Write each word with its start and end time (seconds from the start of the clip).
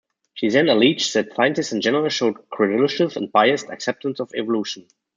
She 0.33 0.49
then 0.49 0.67
alleged 0.67 1.13
that 1.13 1.35
scientists 1.35 1.71
in 1.73 1.79
general 1.79 2.09
showed 2.09 2.49
"credulous 2.49 3.15
and 3.15 3.31
biased" 3.31 3.69
acceptance 3.69 4.19
of 4.19 4.31
evolution. 4.35 4.87